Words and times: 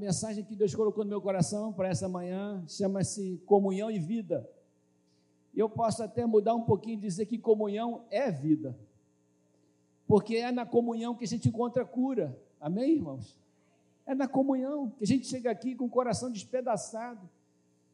mensagem 0.00 0.42
que 0.42 0.56
Deus 0.56 0.74
colocou 0.74 1.04
no 1.04 1.10
meu 1.10 1.20
coração 1.20 1.74
para 1.74 1.88
essa 1.88 2.08
manhã 2.08 2.64
chama-se 2.66 3.38
Comunhão 3.44 3.90
e 3.90 3.98
Vida. 3.98 4.48
Eu 5.54 5.68
posso 5.68 6.02
até 6.02 6.24
mudar 6.24 6.54
um 6.54 6.62
pouquinho 6.62 6.94
e 6.94 7.02
dizer 7.02 7.26
que 7.26 7.36
comunhão 7.36 8.04
é 8.10 8.30
vida. 8.30 8.74
Porque 10.06 10.36
é 10.36 10.50
na 10.50 10.64
comunhão 10.64 11.14
que 11.14 11.24
a 11.24 11.28
gente 11.28 11.48
encontra 11.48 11.84
cura. 11.84 12.34
Amém, 12.58 12.92
irmãos? 12.92 13.38
É 14.06 14.14
na 14.14 14.26
comunhão 14.26 14.90
que 14.96 15.04
a 15.04 15.06
gente 15.06 15.26
chega 15.26 15.50
aqui 15.50 15.74
com 15.74 15.84
o 15.84 15.90
coração 15.90 16.30
despedaçado 16.30 17.28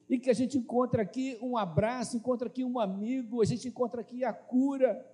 e 0.09 0.17
que 0.17 0.31
a 0.31 0.35
gente 0.35 0.57
encontra 0.57 1.03
aqui 1.03 1.37
um 1.43 1.57
abraço, 1.57 2.17
encontra 2.17 2.47
aqui 2.47 2.63
um 2.63 2.79
amigo, 2.79 3.43
a 3.43 3.45
gente 3.45 3.67
encontra 3.67 4.01
aqui 4.01 4.23
a 4.23 4.33
cura. 4.33 5.05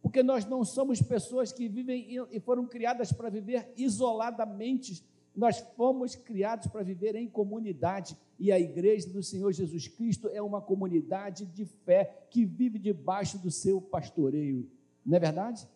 Porque 0.00 0.22
nós 0.22 0.46
não 0.46 0.64
somos 0.64 1.02
pessoas 1.02 1.52
que 1.52 1.68
vivem 1.68 2.06
e 2.30 2.40
foram 2.40 2.64
criadas 2.64 3.12
para 3.12 3.28
viver 3.28 3.70
isoladamente. 3.76 5.04
Nós 5.36 5.60
fomos 5.76 6.16
criados 6.16 6.66
para 6.66 6.82
viver 6.82 7.14
em 7.14 7.28
comunidade. 7.28 8.16
E 8.38 8.50
a 8.50 8.58
igreja 8.58 9.08
do 9.10 9.22
Senhor 9.22 9.52
Jesus 9.52 9.86
Cristo 9.86 10.28
é 10.28 10.40
uma 10.40 10.62
comunidade 10.62 11.44
de 11.44 11.64
fé 11.64 12.26
que 12.30 12.44
vive 12.44 12.78
debaixo 12.78 13.38
do 13.38 13.50
seu 13.50 13.80
pastoreio. 13.80 14.68
Não 15.04 15.16
é 15.16 15.20
verdade? 15.20 15.68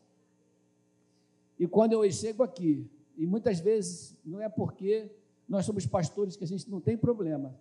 E 1.59 1.67
quando 1.67 1.93
eu 1.93 2.11
chego 2.11 2.43
aqui, 2.43 2.87
e 3.19 3.27
muitas 3.27 3.61
vezes 3.61 4.17
não 4.25 4.41
é 4.41 4.49
porque 4.49 5.11
nós 5.47 5.67
somos 5.67 5.85
pastores 5.85 6.37
que 6.37 6.45
a 6.45 6.47
gente 6.47 6.71
não 6.71 6.81
tem 6.81 6.97
problema, 6.97 7.55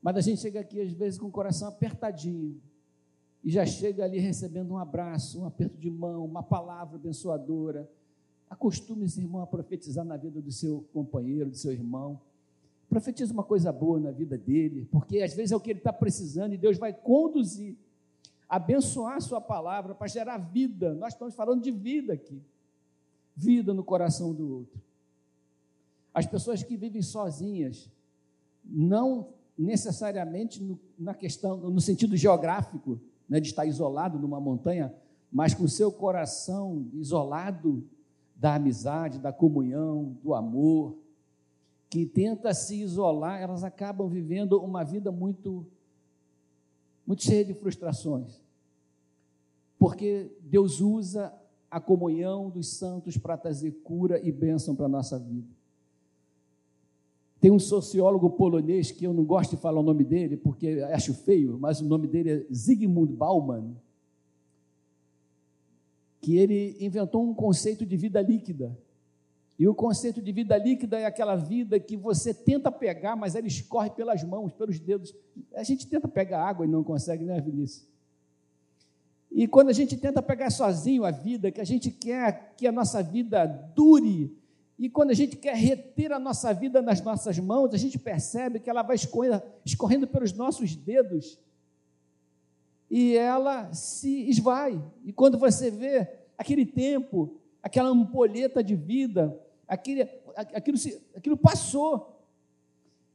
mas 0.00 0.16
a 0.16 0.20
gente 0.20 0.40
chega 0.40 0.60
aqui 0.60 0.80
às 0.80 0.92
vezes 0.92 1.18
com 1.18 1.26
o 1.26 1.30
coração 1.30 1.66
apertadinho 1.66 2.60
e 3.42 3.50
já 3.50 3.66
chega 3.66 4.04
ali 4.04 4.18
recebendo 4.18 4.72
um 4.72 4.78
abraço, 4.78 5.40
um 5.40 5.46
aperto 5.46 5.76
de 5.76 5.90
mão, 5.90 6.24
uma 6.24 6.42
palavra 6.42 6.96
abençoadora. 6.96 7.90
Acostume-se, 8.50 9.20
irmão, 9.20 9.40
a 9.40 9.46
profetizar 9.46 10.04
na 10.04 10.18
vida 10.18 10.42
do 10.42 10.52
seu 10.52 10.84
companheiro, 10.92 11.48
do 11.48 11.56
seu 11.56 11.72
irmão. 11.72 12.20
Profetiza 12.88 13.32
uma 13.32 13.44
coisa 13.44 13.72
boa 13.72 13.98
na 13.98 14.10
vida 14.10 14.36
dele, 14.36 14.86
porque 14.90 15.22
às 15.22 15.32
vezes 15.32 15.52
é 15.52 15.56
o 15.56 15.60
que 15.60 15.70
ele 15.70 15.78
está 15.78 15.92
precisando 15.92 16.52
e 16.52 16.58
Deus 16.58 16.76
vai 16.76 16.92
conduzir, 16.92 17.76
abençoar 18.48 19.16
a 19.16 19.20
sua 19.20 19.40
palavra 19.40 19.94
para 19.94 20.08
gerar 20.08 20.36
vida. 20.36 20.92
Nós 20.94 21.14
estamos 21.14 21.34
falando 21.34 21.62
de 21.62 21.70
vida 21.70 22.12
aqui 22.12 22.42
vida 23.40 23.72
no 23.72 23.82
coração 23.82 24.34
do 24.34 24.56
outro. 24.56 24.80
As 26.12 26.26
pessoas 26.26 26.62
que 26.62 26.76
vivem 26.76 27.00
sozinhas, 27.00 27.88
não 28.64 29.28
necessariamente 29.56 30.62
no, 30.62 30.78
na 30.98 31.14
questão, 31.14 31.56
no 31.56 31.80
sentido 31.80 32.16
geográfico, 32.16 33.00
né, 33.28 33.40
de 33.40 33.48
estar 33.48 33.64
isolado 33.64 34.18
numa 34.18 34.40
montanha, 34.40 34.92
mas 35.32 35.54
com 35.54 35.66
seu 35.66 35.90
coração 35.90 36.86
isolado 36.92 37.82
da 38.40 38.54
amizade, 38.54 39.18
da 39.18 39.30
comunhão, 39.30 40.16
do 40.22 40.34
amor, 40.34 40.96
que 41.90 42.06
tenta 42.06 42.54
se 42.54 42.80
isolar, 42.80 43.38
elas 43.38 43.62
acabam 43.62 44.08
vivendo 44.08 44.58
uma 44.58 44.82
vida 44.82 45.12
muito 45.12 45.66
muito 47.06 47.22
cheia 47.22 47.44
de 47.44 47.52
frustrações. 47.52 48.40
Porque 49.78 50.30
Deus 50.42 50.80
usa 50.80 51.34
a 51.70 51.80
comunhão 51.80 52.48
dos 52.48 52.68
santos 52.68 53.18
para 53.18 53.36
trazer 53.36 53.72
cura 53.82 54.18
e 54.26 54.30
bênção 54.32 54.74
para 54.74 54.86
a 54.86 54.88
nossa 54.88 55.18
vida. 55.18 55.48
Tem 57.40 57.50
um 57.50 57.58
sociólogo 57.58 58.30
polonês 58.30 58.90
que 58.90 59.04
eu 59.04 59.12
não 59.12 59.24
gosto 59.24 59.56
de 59.56 59.60
falar 59.60 59.80
o 59.80 59.82
nome 59.82 60.04
dele 60.04 60.36
porque 60.36 60.80
acho 60.92 61.12
feio, 61.12 61.58
mas 61.58 61.80
o 61.80 61.84
nome 61.84 62.06
dele 62.06 62.30
é 62.30 62.54
Zygmunt 62.54 63.10
Bauman, 63.10 63.76
que 66.30 66.38
ele 66.38 66.76
inventou 66.78 67.28
um 67.28 67.34
conceito 67.34 67.84
de 67.84 67.96
vida 67.96 68.22
líquida. 68.22 68.78
E 69.58 69.66
o 69.66 69.74
conceito 69.74 70.22
de 70.22 70.30
vida 70.30 70.56
líquida 70.56 70.96
é 70.96 71.04
aquela 71.04 71.34
vida 71.34 71.80
que 71.80 71.96
você 71.96 72.32
tenta 72.32 72.70
pegar, 72.70 73.16
mas 73.16 73.34
ela 73.34 73.48
escorre 73.48 73.90
pelas 73.90 74.22
mãos, 74.22 74.52
pelos 74.52 74.78
dedos. 74.78 75.12
A 75.56 75.64
gente 75.64 75.88
tenta 75.88 76.06
pegar 76.06 76.46
água 76.46 76.64
e 76.64 76.68
não 76.68 76.84
consegue, 76.84 77.24
né, 77.24 77.40
Vinícius? 77.40 77.84
E 79.28 79.48
quando 79.48 79.70
a 79.70 79.72
gente 79.72 79.96
tenta 79.96 80.22
pegar 80.22 80.50
sozinho 80.50 81.04
a 81.04 81.10
vida, 81.10 81.50
que 81.50 81.60
a 81.60 81.64
gente 81.64 81.90
quer 81.90 82.54
que 82.56 82.64
a 82.64 82.70
nossa 82.70 83.02
vida 83.02 83.44
dure, 83.74 84.32
e 84.78 84.88
quando 84.88 85.10
a 85.10 85.14
gente 85.14 85.36
quer 85.36 85.56
reter 85.56 86.12
a 86.12 86.20
nossa 86.20 86.54
vida 86.54 86.80
nas 86.80 87.02
nossas 87.02 87.40
mãos, 87.40 87.74
a 87.74 87.76
gente 87.76 87.98
percebe 87.98 88.60
que 88.60 88.70
ela 88.70 88.82
vai 88.84 88.94
escorrendo, 88.94 89.42
escorrendo 89.64 90.06
pelos 90.06 90.32
nossos 90.32 90.76
dedos 90.76 91.40
e 92.90 93.16
ela 93.16 93.72
se 93.72 94.28
esvai. 94.28 94.82
E 95.04 95.12
quando 95.12 95.38
você 95.38 95.70
vê 95.70 96.19
aquele 96.40 96.64
tempo, 96.64 97.34
aquela 97.62 97.90
ampolheta 97.90 98.64
de 98.64 98.74
vida, 98.74 99.38
aquele, 99.68 100.08
aquilo, 100.34 100.78
aquilo 101.14 101.36
passou. 101.36 102.18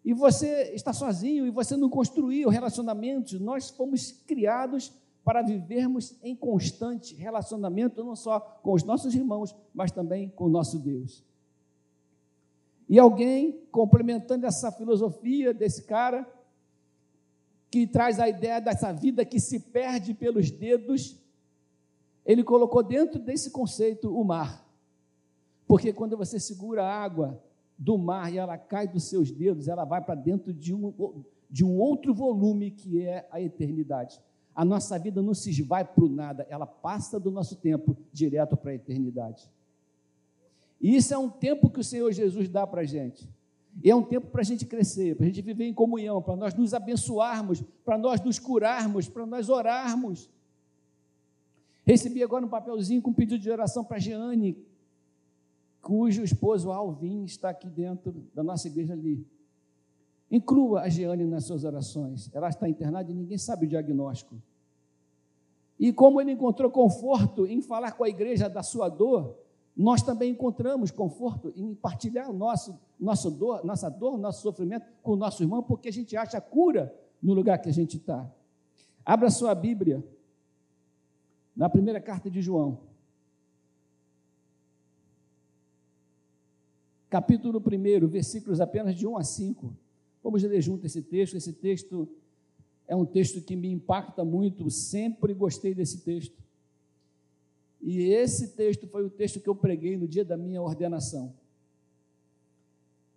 E 0.04 0.14
você 0.14 0.72
está 0.76 0.94
sozinho 0.94 1.48
e 1.48 1.50
você 1.50 1.76
não 1.76 1.90
construiu 1.90 2.50
relacionamentos. 2.50 3.40
Nós 3.40 3.72
fomos 3.72 4.12
criados 4.12 4.94
para 5.24 5.42
vivermos 5.42 6.16
em 6.22 6.36
constante 6.36 7.16
relacionamento, 7.16 8.04
não 8.04 8.16
só 8.16 8.40
com 8.62 8.74
os 8.74 8.84
nossos 8.84 9.16
irmãos, 9.16 9.56
mas 9.74 9.92
também 9.92 10.30
com 10.30 10.44
o 10.44 10.50
nosso 10.50 10.78
Deus. 10.78 11.24
E 12.88 13.00
alguém, 13.00 13.64
complementando 13.72 14.46
essa 14.46 14.72
filosofia 14.72 15.52
desse 15.52 15.82
cara, 15.82 16.32
que 17.72 17.88
traz 17.88 18.20
a 18.20 18.30
ideia 18.30 18.62
dessa 18.62 18.94
vida 18.94 19.26
que 19.26 19.40
se 19.40 19.60
perde 19.60 20.14
pelos 20.14 20.52
dedos, 20.52 21.25
ele 22.26 22.44
colocou 22.44 22.82
dentro 22.82 23.20
desse 23.20 23.52
conceito 23.52 24.14
o 24.16 24.24
mar. 24.24 24.66
Porque 25.68 25.94
quando 25.94 26.18
você 26.18 26.40
segura 26.40 26.84
a 26.84 27.04
água 27.04 27.42
do 27.78 27.98
mar 27.98 28.34
e 28.34 28.38
ela 28.38 28.58
cai 28.58 28.88
dos 28.88 29.04
seus 29.04 29.32
dedos, 29.32 29.68
ela 29.68 29.86
vai 29.86 30.02
para 30.02 30.16
dentro 30.16 30.54
de 30.54 30.74
um, 30.74 31.24
de 31.50 31.64
um 31.64 31.78
outro 31.78 32.14
volume 32.14 32.72
que 32.72 33.02
é 33.02 33.28
a 33.32 33.42
eternidade 33.42 34.20
a 34.56 34.64
nossa 34.64 34.98
vida 34.98 35.22
não 35.22 35.34
se 35.34 35.62
vai 35.62 35.84
para 35.84 36.06
o 36.06 36.08
nada, 36.08 36.48
ela 36.50 36.66
passa 36.66 37.20
do 37.20 37.30
nosso 37.30 37.58
tempo 37.58 37.96
direto 38.14 38.56
para 38.56 38.72
a 38.72 38.76
eternidade. 38.76 39.52
E 40.80 40.96
isso 40.96 41.14
é 41.14 41.18
um 41.18 41.30
tempo 41.30 41.70
que 41.70 41.82
o 41.82 41.84
Senhor 41.84 42.10
Jesus 42.14 42.48
dá 42.48 42.66
para 42.66 42.82
a 42.82 42.86
gente. 42.86 43.30
E 43.84 43.92
é 43.92 43.96
um 43.96 44.02
tempo 44.02 44.28
para 44.28 44.40
a 44.40 44.46
gente 44.46 44.66
crescer, 44.66 45.16
para 45.16 45.26
a 45.26 45.28
gente 45.28 45.42
viver 45.42 45.66
em 45.66 45.74
comunhão, 45.74 46.22
para 46.22 46.38
nós 46.38 46.54
nos 46.54 46.74
abençoarmos, 46.74 47.62
para 47.84 47.98
nós 47.98 48.22
nos 48.22 48.40
curarmos, 48.40 49.10
para 49.10 49.26
nós 49.26 49.50
orarmos. 49.50 50.30
Recebi 51.86 52.24
agora 52.24 52.44
um 52.44 52.50
papelzinho 52.50 53.02
com 53.02 53.12
um 53.12 53.14
pedido 53.14 53.40
de 53.40 53.52
oração 53.52 53.84
para 53.84 54.00
Jeane, 54.00 54.58
cujo 55.82 56.24
esposo 56.24 56.72
Alvin 56.72 57.24
está 57.24 57.50
aqui 57.50 57.70
dentro 57.70 58.26
da 58.34 58.42
nossa 58.42 58.68
igreja 58.68 58.94
ali. 58.94 59.24
Inclua 60.32 60.82
a 60.82 60.90
Jeane 60.90 61.26
nas 61.26 61.46
suas 61.46 61.64
orações. 61.64 62.30
Ela 62.34 62.50
está 62.50 62.68
internada 62.68 63.12
e 63.12 63.14
ninguém 63.14 63.38
sabe 63.38 63.68
o 63.68 63.70
diagnóstico. 63.70 64.36
E 65.80 65.94
como 65.94 66.20
ele 66.20 66.32
encontrou 66.32 66.72
conforto 66.72 67.46
em 67.46 67.62
falar 67.62 67.92
com 67.92 68.04
a 68.04 68.10
igreja 68.10 68.50
da 68.50 68.64
sua 68.64 68.90
dor, 68.90 69.38
nós 69.78 70.02
também 70.02 70.32
encontramos 70.32 70.90
conforto 70.90 71.54
em 71.56 71.76
partilhar 71.76 72.34
nosso, 72.34 72.80
nosso 73.00 73.30
dor, 73.30 73.64
nossa 73.64 73.90
dor, 73.90 74.18
nosso 74.18 74.42
sofrimento 74.42 74.88
com 75.04 75.12
o 75.12 75.16
nosso 75.16 75.44
irmão, 75.44 75.62
porque 75.62 75.90
a 75.90 75.94
gente 75.94 76.18
acha 76.18 76.42
cura 76.42 76.96
no 77.22 77.34
lugar 77.34 77.60
que 77.60 77.70
a 77.70 77.74
gente 77.74 77.98
está. 77.98 78.28
Abra 79.06 79.30
sua 79.30 79.54
Bíblia 79.54 80.04
na 81.56 81.70
primeira 81.70 82.02
carta 82.02 82.30
de 82.30 82.42
João. 82.42 82.80
Capítulo 87.10 87.60
1, 87.60 88.08
versículos 88.08 88.60
apenas 88.60 88.96
de 88.96 89.08
1 89.08 89.18
a 89.18 89.24
5. 89.24 89.74
Vamos 90.22 90.44
ler 90.44 90.62
junto 90.62 90.86
esse 90.86 91.02
texto. 91.02 91.38
Esse 91.38 91.54
texto 91.54 92.10
é 92.88 92.96
um 92.96 93.06
texto 93.06 93.42
que 93.42 93.56
me 93.56 93.72
impacta 93.72 94.26
muito, 94.26 94.70
sempre 94.70 95.34
gostei 95.34 95.74
desse 95.74 96.02
texto. 96.02 96.44
E 97.82 98.02
esse 98.10 98.50
texto 98.50 98.88
foi 98.88 99.06
o 99.06 99.10
texto 99.10 99.40
que 99.40 99.48
eu 99.48 99.56
preguei 99.56 99.96
no 99.96 100.08
dia 100.08 100.26
da 100.26 100.36
minha 100.36 100.62
ordenação. 100.62 101.34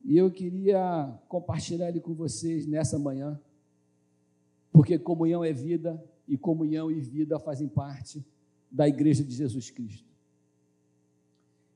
E 0.05 0.17
eu 0.17 0.31
queria 0.31 1.13
compartilhar 1.29 1.89
ele 1.89 2.01
com 2.01 2.15
vocês 2.15 2.67
nessa 2.67 2.99
manhã, 2.99 3.41
porque 4.71 4.99
comunhão 4.99 5.43
é 5.43 5.53
vida 5.53 6.03
e 6.29 6.37
comunhão 6.37 6.91
e 6.91 7.01
vida 7.01 7.39
fazem 7.39 7.67
parte 7.67 8.25
da 8.71 8.87
igreja 8.87 9.25
de 9.25 9.35
Jesus 9.35 9.71
Cristo. 9.71 10.07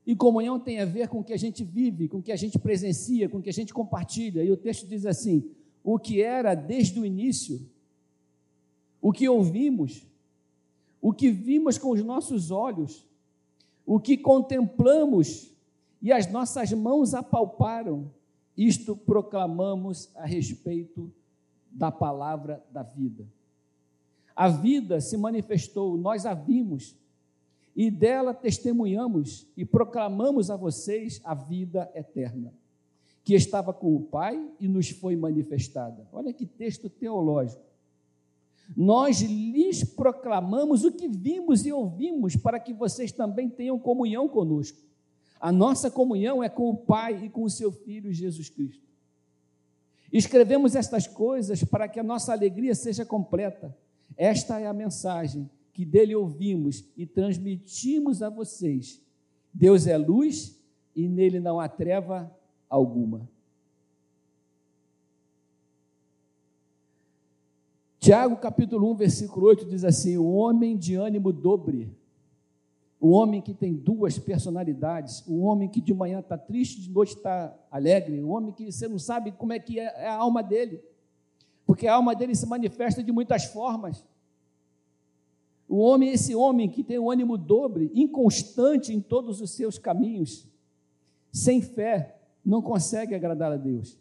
E 0.05 0.15
comunhão 0.15 0.59
tem 0.59 0.79
a 0.79 0.85
ver 0.85 1.07
com 1.07 1.19
o 1.19 1.23
que 1.23 1.33
a 1.33 1.37
gente 1.37 1.63
vive, 1.63 2.07
com 2.07 2.17
o 2.17 2.21
que 2.21 2.31
a 2.31 2.35
gente 2.35 2.59
presencia, 2.59 3.29
com 3.29 3.37
o 3.37 3.41
que 3.41 3.49
a 3.49 3.53
gente 3.53 3.73
compartilha. 3.73 4.43
E 4.43 4.51
o 4.51 4.57
texto 4.57 4.85
diz 4.85 5.05
assim: 5.05 5.49
o 5.83 5.97
que 5.97 6.21
era 6.21 6.53
desde 6.53 6.99
o 6.99 7.05
início, 7.05 7.65
o 9.01 9.11
que 9.11 9.27
ouvimos, 9.27 10.05
o 11.01 11.13
que 11.13 11.31
vimos 11.31 11.77
com 11.77 11.91
os 11.91 12.03
nossos 12.03 12.51
olhos, 12.51 13.07
o 13.85 13.99
que 13.99 14.17
contemplamos 14.17 15.51
e 16.01 16.11
as 16.11 16.29
nossas 16.29 16.71
mãos 16.73 17.13
apalparam, 17.13 18.11
isto 18.57 18.95
proclamamos 18.95 20.09
a 20.15 20.25
respeito 20.25 21.11
da 21.71 21.91
palavra 21.91 22.61
da 22.71 22.83
vida. 22.83 23.25
A 24.35 24.47
vida 24.47 24.99
se 24.99 25.15
manifestou, 25.17 25.97
nós 25.97 26.25
a 26.25 26.33
vimos 26.33 26.95
e 27.75 27.89
dela 27.89 28.33
testemunhamos 28.33 29.47
e 29.57 29.65
proclamamos 29.65 30.49
a 30.49 30.55
vocês 30.55 31.19
a 31.23 31.33
vida 31.33 31.91
eterna, 31.95 32.53
que 33.23 33.33
estava 33.33 33.73
com 33.73 33.95
o 33.95 34.01
Pai 34.01 34.49
e 34.59 34.67
nos 34.67 34.89
foi 34.89 35.15
manifestada. 35.15 36.07
Olha 36.11 36.33
que 36.33 36.45
texto 36.45 36.89
teológico. 36.89 37.61
Nós 38.75 39.21
lhes 39.21 39.83
proclamamos 39.83 40.83
o 40.83 40.91
que 40.91 41.07
vimos 41.07 41.65
e 41.65 41.71
ouvimos, 41.71 42.35
para 42.35 42.59
que 42.59 42.73
vocês 42.73 43.11
também 43.11 43.49
tenham 43.49 43.77
comunhão 43.77 44.27
conosco. 44.27 44.79
A 45.39 45.51
nossa 45.51 45.91
comunhão 45.91 46.41
é 46.41 46.47
com 46.47 46.69
o 46.69 46.77
Pai 46.77 47.25
e 47.25 47.29
com 47.29 47.43
o 47.43 47.49
seu 47.49 47.71
Filho 47.71 48.13
Jesus 48.13 48.49
Cristo. 48.49 48.87
Escrevemos 50.11 50.75
estas 50.75 51.07
coisas 51.07 51.63
para 51.63 51.87
que 51.87 51.99
a 51.99 52.03
nossa 52.03 52.31
alegria 52.31 52.73
seja 52.75 53.03
completa. 53.03 53.75
Esta 54.17 54.59
é 54.59 54.67
a 54.67 54.73
mensagem 54.73 55.49
que 55.73 55.83
dele 55.83 56.15
ouvimos 56.15 56.85
e 56.95 57.05
transmitimos 57.05 58.21
a 58.21 58.29
vocês. 58.29 59.01
Deus 59.53 59.87
é 59.87 59.97
luz 59.97 60.59
e 60.95 61.07
nele 61.07 61.39
não 61.39 61.59
há 61.59 61.67
treva 61.67 62.31
alguma. 62.69 63.27
Tiago 67.99 68.35
capítulo 68.35 68.91
1, 68.91 68.95
versículo 68.95 69.47
8 69.47 69.65
diz 69.65 69.85
assim: 69.85 70.17
O 70.17 70.33
homem 70.33 70.75
de 70.75 70.95
ânimo 70.95 71.31
dobre, 71.31 71.89
o 72.99 73.11
homem 73.11 73.41
que 73.41 73.53
tem 73.53 73.73
duas 73.73 74.19
personalidades, 74.19 75.23
o 75.25 75.41
homem 75.43 75.69
que 75.69 75.79
de 75.79 75.93
manhã 75.93 76.19
está 76.19 76.37
triste, 76.37 76.81
de 76.81 76.89
noite 76.89 77.15
está 77.15 77.57
alegre, 77.71 78.21
o 78.21 78.29
homem 78.29 78.51
que 78.51 78.71
você 78.71 78.87
não 78.87 78.99
sabe 78.99 79.31
como 79.31 79.53
é 79.53 79.59
que 79.59 79.79
é, 79.79 79.83
é 79.83 80.07
a 80.07 80.15
alma 80.15 80.43
dele, 80.43 80.81
porque 81.65 81.87
a 81.87 81.95
alma 81.95 82.15
dele 82.15 82.35
se 82.35 82.45
manifesta 82.45 83.03
de 83.03 83.11
muitas 83.11 83.45
formas. 83.45 84.05
O 85.67 85.77
homem, 85.77 86.09
esse 86.09 86.35
homem 86.35 86.69
que 86.69 86.83
tem 86.83 86.99
o 86.99 87.09
ânimo 87.09 87.37
dobre, 87.37 87.91
inconstante 87.93 88.93
em 88.93 89.01
todos 89.01 89.41
os 89.41 89.51
seus 89.51 89.77
caminhos, 89.77 90.47
sem 91.31 91.61
fé, 91.61 92.15
não 92.45 92.61
consegue 92.61 93.15
agradar 93.15 93.51
a 93.51 93.57
Deus. 93.57 93.97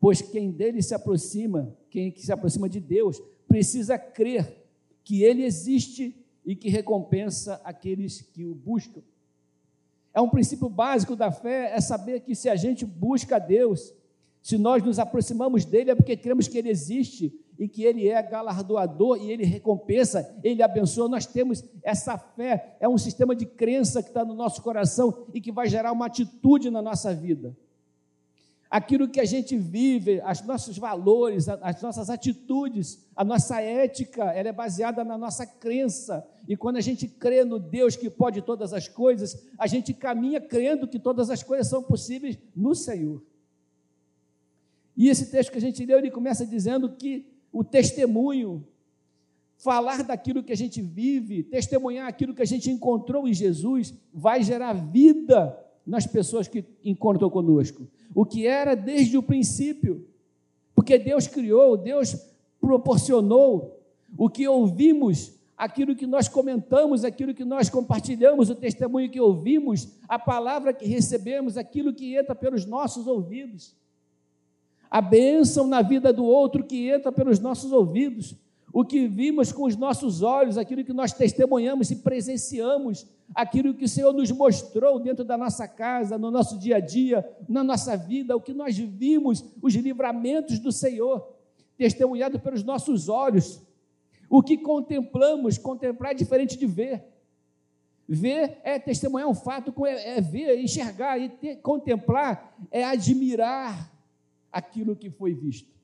Pois 0.00 0.22
quem 0.22 0.50
dele 0.50 0.80
se 0.80 0.94
aproxima, 0.94 1.76
quem 1.90 2.14
se 2.16 2.32
aproxima 2.32 2.68
de 2.68 2.80
Deus, 2.80 3.20
precisa 3.46 3.98
crer 3.98 4.64
que 5.04 5.22
ele 5.22 5.44
existe 5.44 6.16
e 6.44 6.54
que 6.54 6.70
recompensa 6.70 7.60
aqueles 7.64 8.22
que 8.22 8.46
o 8.46 8.54
buscam. 8.54 9.02
É 10.14 10.20
um 10.20 10.28
princípio 10.28 10.68
básico 10.68 11.14
da 11.14 11.30
fé, 11.30 11.72
é 11.74 11.80
saber 11.80 12.20
que 12.20 12.34
se 12.34 12.48
a 12.48 12.56
gente 12.56 12.84
busca 12.86 13.36
a 13.36 13.38
Deus, 13.38 13.92
se 14.42 14.56
nós 14.56 14.82
nos 14.82 14.98
aproximamos 14.98 15.64
dele, 15.64 15.90
é 15.90 15.94
porque 15.94 16.16
cremos 16.16 16.48
que 16.48 16.56
ele 16.56 16.70
existe 16.70 17.32
e 17.58 17.68
que 17.68 17.84
ele 17.84 18.08
é 18.08 18.22
galardoador 18.22 19.18
e 19.18 19.30
ele 19.30 19.44
recompensa, 19.44 20.34
ele 20.42 20.62
abençoa. 20.62 21.08
Nós 21.08 21.26
temos 21.26 21.62
essa 21.82 22.16
fé, 22.16 22.76
é 22.80 22.88
um 22.88 22.96
sistema 22.96 23.36
de 23.36 23.44
crença 23.44 24.02
que 24.02 24.08
está 24.08 24.24
no 24.24 24.34
nosso 24.34 24.62
coração 24.62 25.26
e 25.34 25.40
que 25.42 25.52
vai 25.52 25.68
gerar 25.68 25.92
uma 25.92 26.06
atitude 26.06 26.70
na 26.70 26.80
nossa 26.80 27.14
vida. 27.14 27.54
Aquilo 28.70 29.08
que 29.08 29.20
a 29.20 29.24
gente 29.24 29.56
vive, 29.56 30.22
os 30.22 30.42
nossos 30.42 30.78
valores, 30.78 31.48
as 31.48 31.82
nossas 31.82 32.08
atitudes, 32.08 33.04
a 33.16 33.24
nossa 33.24 33.60
ética, 33.60 34.24
ela 34.32 34.48
é 34.48 34.52
baseada 34.52 35.04
na 35.04 35.18
nossa 35.18 35.44
crença. 35.44 36.26
E 36.48 36.56
quando 36.56 36.76
a 36.76 36.80
gente 36.80 37.06
crê 37.08 37.44
no 37.44 37.58
Deus 37.58 37.96
que 37.96 38.08
pode 38.08 38.40
todas 38.40 38.72
as 38.72 38.88
coisas, 38.88 39.44
a 39.58 39.66
gente 39.66 39.92
caminha 39.92 40.40
crendo 40.40 40.86
que 40.86 41.00
todas 41.00 41.30
as 41.30 41.42
coisas 41.42 41.66
são 41.66 41.82
possíveis 41.82 42.38
no 42.54 42.74
Senhor. 42.74 43.20
E 45.00 45.08
esse 45.08 45.30
texto 45.30 45.50
que 45.50 45.56
a 45.56 45.60
gente 45.62 45.82
leu, 45.86 45.96
ele 45.96 46.10
começa 46.10 46.44
dizendo 46.44 46.90
que 46.90 47.24
o 47.50 47.64
testemunho, 47.64 48.62
falar 49.56 50.04
daquilo 50.04 50.42
que 50.42 50.52
a 50.52 50.56
gente 50.56 50.82
vive, 50.82 51.42
testemunhar 51.42 52.06
aquilo 52.06 52.34
que 52.34 52.42
a 52.42 52.46
gente 52.46 52.70
encontrou 52.70 53.26
em 53.26 53.32
Jesus, 53.32 53.94
vai 54.12 54.42
gerar 54.42 54.74
vida 54.74 55.58
nas 55.86 56.06
pessoas 56.06 56.46
que 56.46 56.66
encontram 56.84 57.30
conosco. 57.30 57.88
O 58.14 58.26
que 58.26 58.46
era 58.46 58.74
desde 58.74 59.16
o 59.16 59.22
princípio, 59.22 60.06
porque 60.74 60.98
Deus 60.98 61.26
criou, 61.26 61.78
Deus 61.78 62.14
proporcionou, 62.60 63.80
o 64.18 64.28
que 64.28 64.46
ouvimos, 64.46 65.32
aquilo 65.56 65.96
que 65.96 66.06
nós 66.06 66.28
comentamos, 66.28 67.06
aquilo 67.06 67.32
que 67.32 67.46
nós 67.46 67.70
compartilhamos, 67.70 68.50
o 68.50 68.54
testemunho 68.54 69.10
que 69.10 69.18
ouvimos, 69.18 69.88
a 70.06 70.18
palavra 70.18 70.74
que 70.74 70.84
recebemos, 70.84 71.56
aquilo 71.56 71.94
que 71.94 72.14
entra 72.14 72.34
pelos 72.34 72.66
nossos 72.66 73.06
ouvidos 73.06 73.79
a 74.90 75.00
bênção 75.00 75.66
na 75.66 75.82
vida 75.82 76.12
do 76.12 76.24
outro 76.24 76.64
que 76.64 76.88
entra 76.88 77.12
pelos 77.12 77.38
nossos 77.38 77.70
ouvidos, 77.70 78.34
o 78.72 78.84
que 78.84 79.06
vimos 79.06 79.52
com 79.52 79.64
os 79.64 79.76
nossos 79.76 80.22
olhos, 80.22 80.58
aquilo 80.58 80.84
que 80.84 80.92
nós 80.92 81.12
testemunhamos 81.12 81.90
e 81.90 81.96
presenciamos, 81.96 83.06
aquilo 83.34 83.74
que 83.74 83.84
o 83.84 83.88
Senhor 83.88 84.12
nos 84.12 84.30
mostrou 84.30 84.98
dentro 84.98 85.24
da 85.24 85.36
nossa 85.36 85.66
casa, 85.66 86.18
no 86.18 86.30
nosso 86.30 86.58
dia 86.58 86.76
a 86.76 86.80
dia, 86.80 87.28
na 87.48 87.62
nossa 87.62 87.96
vida, 87.96 88.36
o 88.36 88.40
que 88.40 88.52
nós 88.52 88.76
vimos, 88.76 89.44
os 89.62 89.74
livramentos 89.74 90.58
do 90.58 90.72
Senhor, 90.72 91.34
testemunhado 91.76 92.38
pelos 92.38 92.62
nossos 92.62 93.08
olhos, 93.08 93.60
o 94.28 94.42
que 94.42 94.58
contemplamos, 94.58 95.58
contemplar 95.58 96.12
é 96.12 96.14
diferente 96.14 96.56
de 96.56 96.66
ver. 96.66 97.04
Ver 98.08 98.58
é 98.62 98.78
testemunhar 98.78 99.28
um 99.28 99.34
fato, 99.34 99.72
é, 99.86 100.18
é 100.18 100.20
ver, 100.20 100.48
é 100.48 100.60
enxergar, 100.60 101.18
e 101.18 101.28
ter, 101.28 101.56
contemplar 101.56 102.56
é 102.70 102.84
admirar, 102.84 103.90
aquilo 104.52 104.96
que 104.96 105.10
foi 105.10 105.34
visto. 105.34 105.80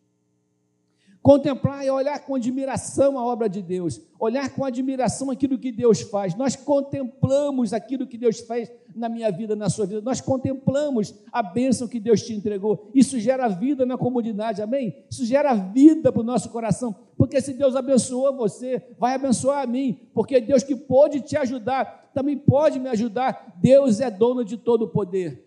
Contemplar 1.26 1.84
é 1.84 1.90
olhar 1.90 2.20
com 2.20 2.36
admiração 2.36 3.18
a 3.18 3.24
obra 3.26 3.48
de 3.48 3.60
Deus, 3.60 4.00
olhar 4.16 4.48
com 4.48 4.64
admiração 4.64 5.28
aquilo 5.28 5.58
que 5.58 5.72
Deus 5.72 6.00
faz. 6.02 6.36
Nós 6.36 6.54
contemplamos 6.54 7.72
aquilo 7.72 8.06
que 8.06 8.16
Deus 8.16 8.38
faz 8.38 8.70
na 8.94 9.08
minha 9.08 9.28
vida, 9.32 9.56
na 9.56 9.68
sua 9.68 9.86
vida. 9.86 10.00
Nós 10.00 10.20
contemplamos 10.20 11.12
a 11.32 11.42
bênção 11.42 11.88
que 11.88 11.98
Deus 11.98 12.22
te 12.22 12.32
entregou. 12.32 12.92
Isso 12.94 13.18
gera 13.18 13.48
vida 13.48 13.84
na 13.84 13.98
comunidade, 13.98 14.62
amém? 14.62 15.04
Isso 15.10 15.24
gera 15.24 15.52
vida 15.52 16.12
para 16.12 16.20
o 16.20 16.24
nosso 16.24 16.48
coração. 16.50 16.94
Porque 17.16 17.40
se 17.40 17.54
Deus 17.54 17.74
abençoou 17.74 18.32
você, 18.36 18.80
vai 18.96 19.14
abençoar 19.16 19.64
a 19.64 19.66
mim. 19.66 19.98
Porque 20.14 20.40
Deus 20.40 20.62
que 20.62 20.76
pode 20.76 21.22
te 21.22 21.36
ajudar, 21.36 22.08
também 22.14 22.38
pode 22.38 22.78
me 22.78 22.88
ajudar. 22.88 23.52
Deus 23.56 23.98
é 23.98 24.12
dono 24.12 24.44
de 24.44 24.56
todo 24.56 24.82
o 24.82 24.88
poder. 24.88 25.45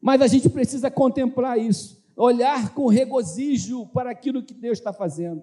Mas 0.00 0.20
a 0.20 0.26
gente 0.26 0.48
precisa 0.48 0.90
contemplar 0.90 1.58
isso, 1.58 2.02
olhar 2.16 2.74
com 2.74 2.86
regozijo 2.86 3.86
para 3.86 4.10
aquilo 4.10 4.42
que 4.42 4.54
Deus 4.54 4.78
está 4.78 4.92
fazendo. 4.92 5.42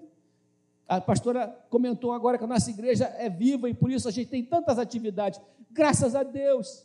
A 0.86 1.00
pastora 1.00 1.48
comentou 1.70 2.12
agora 2.12 2.36
que 2.36 2.44
a 2.44 2.46
nossa 2.46 2.70
igreja 2.70 3.06
é 3.18 3.28
viva 3.28 3.68
e 3.68 3.74
por 3.74 3.90
isso 3.90 4.08
a 4.08 4.10
gente 4.10 4.28
tem 4.28 4.44
tantas 4.44 4.78
atividades. 4.78 5.40
Graças 5.70 6.14
a 6.14 6.22
Deus. 6.22 6.84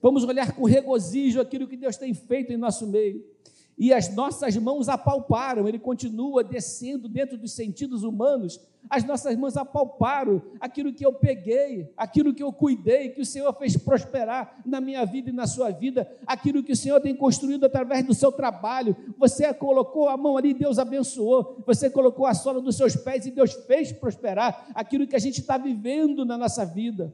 Vamos 0.00 0.24
olhar 0.24 0.52
com 0.52 0.64
regozijo 0.64 1.40
aquilo 1.40 1.66
que 1.66 1.76
Deus 1.76 1.96
tem 1.96 2.14
feito 2.14 2.52
em 2.52 2.56
nosso 2.56 2.86
meio 2.86 3.31
e 3.82 3.92
as 3.92 4.14
nossas 4.14 4.56
mãos 4.56 4.88
apalparam, 4.88 5.66
ele 5.66 5.76
continua 5.76 6.44
descendo 6.44 7.08
dentro 7.08 7.36
dos 7.36 7.50
sentidos 7.50 8.04
humanos, 8.04 8.60
as 8.88 9.02
nossas 9.02 9.34
mãos 9.34 9.56
apalparam 9.56 10.40
aquilo 10.60 10.92
que 10.92 11.04
eu 11.04 11.12
peguei, 11.12 11.92
aquilo 11.96 12.32
que 12.32 12.44
eu 12.44 12.52
cuidei, 12.52 13.08
que 13.08 13.20
o 13.20 13.26
Senhor 13.26 13.52
fez 13.54 13.76
prosperar 13.76 14.62
na 14.64 14.80
minha 14.80 15.04
vida 15.04 15.30
e 15.30 15.32
na 15.32 15.48
sua 15.48 15.72
vida, 15.72 16.08
aquilo 16.24 16.62
que 16.62 16.70
o 16.70 16.76
Senhor 16.76 17.00
tem 17.00 17.12
construído 17.12 17.66
através 17.66 18.06
do 18.06 18.14
seu 18.14 18.30
trabalho. 18.30 18.94
Você 19.18 19.52
colocou 19.52 20.08
a 20.08 20.16
mão 20.16 20.36
ali, 20.36 20.54
Deus 20.54 20.78
abençoou, 20.78 21.60
você 21.66 21.90
colocou 21.90 22.24
a 22.24 22.34
sola 22.34 22.60
dos 22.60 22.76
seus 22.76 22.94
pés 22.94 23.26
e 23.26 23.32
Deus 23.32 23.52
fez 23.66 23.90
prosperar 23.90 24.64
aquilo 24.76 25.08
que 25.08 25.16
a 25.16 25.18
gente 25.18 25.40
está 25.40 25.58
vivendo 25.58 26.24
na 26.24 26.38
nossa 26.38 26.64
vida. 26.64 27.12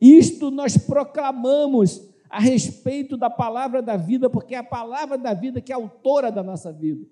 Isto 0.00 0.50
nós 0.50 0.76
proclamamos 0.76 2.02
a 2.32 2.40
respeito 2.40 3.14
da 3.14 3.28
palavra 3.28 3.82
da 3.82 3.94
vida, 3.94 4.30
porque 4.30 4.54
é 4.54 4.58
a 4.58 4.64
palavra 4.64 5.18
da 5.18 5.34
vida 5.34 5.60
que 5.60 5.70
é 5.70 5.74
autora 5.74 6.32
da 6.32 6.42
nossa 6.42 6.72
vida. 6.72 7.06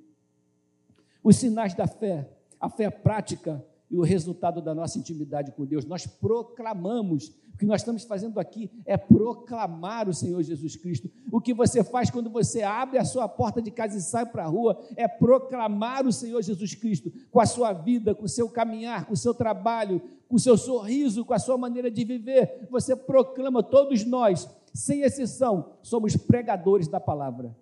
Os 1.22 1.36
sinais 1.36 1.74
da 1.74 1.86
fé, 1.86 2.26
a 2.58 2.70
fé 2.70 2.88
prática 2.88 3.62
e 3.90 3.98
o 3.98 4.02
resultado 4.02 4.62
da 4.62 4.74
nossa 4.74 4.98
intimidade 4.98 5.52
com 5.52 5.66
Deus. 5.66 5.84
Nós 5.84 6.06
proclamamos. 6.06 7.34
O 7.52 7.58
que 7.60 7.66
nós 7.66 7.82
estamos 7.82 8.04
fazendo 8.04 8.40
aqui 8.40 8.70
é 8.86 8.96
proclamar 8.96 10.08
o 10.08 10.14
Senhor 10.14 10.42
Jesus 10.42 10.76
Cristo. 10.76 11.10
O 11.30 11.38
que 11.38 11.52
você 11.52 11.84
faz 11.84 12.10
quando 12.10 12.30
você 12.30 12.62
abre 12.62 12.96
a 12.96 13.04
sua 13.04 13.28
porta 13.28 13.60
de 13.60 13.70
casa 13.70 13.98
e 13.98 14.00
sai 14.00 14.24
para 14.24 14.44
a 14.44 14.48
rua 14.48 14.80
é 14.96 15.06
proclamar 15.06 16.06
o 16.06 16.12
Senhor 16.12 16.40
Jesus 16.40 16.74
Cristo 16.74 17.12
com 17.30 17.40
a 17.40 17.44
sua 17.44 17.74
vida, 17.74 18.14
com 18.14 18.24
o 18.24 18.28
seu 18.28 18.48
caminhar, 18.48 19.04
com 19.04 19.12
o 19.12 19.16
seu 19.18 19.34
trabalho, 19.34 20.00
com 20.26 20.36
o 20.36 20.40
seu 20.40 20.56
sorriso, 20.56 21.26
com 21.26 21.34
a 21.34 21.38
sua 21.38 21.58
maneira 21.58 21.90
de 21.90 22.04
viver. 22.04 22.66
Você 22.70 22.96
proclama, 22.96 23.62
todos 23.62 24.02
nós 24.06 24.48
sem 24.72 25.02
exceção, 25.02 25.72
somos 25.82 26.16
pregadores 26.16 26.88
da 26.88 27.00
palavra. 27.00 27.54